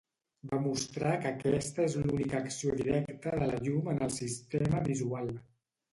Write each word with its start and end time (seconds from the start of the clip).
Va 0.51 0.59
mostrar 0.61 1.11
que 1.25 1.33
aquesta 1.33 1.85
és 1.89 1.97
l'única 2.05 2.39
acció 2.39 2.77
directa 2.81 3.37
de 3.43 3.53
la 3.53 3.61
llum 3.69 3.93
en 3.93 4.03
el 4.07 4.15
sistema 4.19 4.83
visual. 4.93 5.35